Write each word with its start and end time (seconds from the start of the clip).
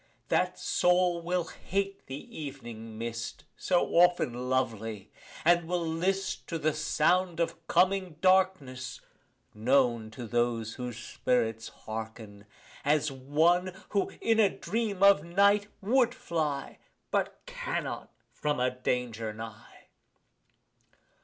That 0.29 0.57
soul 0.57 1.21
will 1.21 1.43
hate 1.45 2.07
the 2.07 2.47
ev'ning 2.49 2.97
mist, 2.97 3.43
So 3.55 3.85
often 3.97 4.49
lovely, 4.49 5.11
and 5.45 5.67
will 5.67 5.85
list 5.85 6.47
To 6.47 6.57
the 6.57 6.73
sound 6.73 7.39
of 7.39 7.49
the 7.51 7.55
coming 7.67 8.15
darkness 8.19 9.01
(known 9.53 10.09
To 10.09 10.25
those 10.25 10.73
whose 10.73 10.97
spirits 10.97 11.67
hearken) 11.67 12.47
as 12.83 13.11
one 13.11 13.73
Who, 13.89 14.09
in 14.21 14.39
a 14.39 14.49
dream 14.49 15.03
of 15.03 15.23
night, 15.23 15.67
would 15.81 16.15
fly 16.15 16.79
But 17.11 17.39
cannot, 17.45 18.09
from 18.33 18.59
a 18.59 18.71
danger 18.71 19.31
nigh. 19.33 19.85